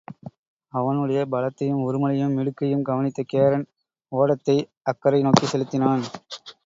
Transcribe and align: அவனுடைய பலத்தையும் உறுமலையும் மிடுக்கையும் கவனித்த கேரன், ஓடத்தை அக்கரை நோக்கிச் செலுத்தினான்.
அவனுடைய 0.73 1.19
பலத்தையும் 1.31 1.83
உறுமலையும் 1.83 2.33
மிடுக்கையும் 2.37 2.81
கவனித்த 2.81 3.25
கேரன், 3.33 3.67
ஓடத்தை 4.11 4.57
அக்கரை 4.83 5.21
நோக்கிச் 5.21 5.53
செலுத்தினான். 5.53 6.05